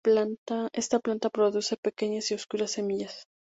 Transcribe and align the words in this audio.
Esta 0.73 0.97
planta 0.97 1.29
produce 1.29 1.77
pequeñas 1.77 2.31
y 2.31 2.33
oscuras 2.33 2.71
semillas. 2.71 3.27